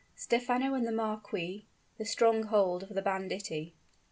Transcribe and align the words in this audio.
STEPHANO 0.15 0.73
AND 0.73 0.87
THE 0.87 0.91
MARQUIS 0.91 1.61
THE 1.99 2.05
STRONGHOLD 2.05 2.81
OF 2.81 2.89
THE 2.89 3.03
BANDITTI. 3.03 3.75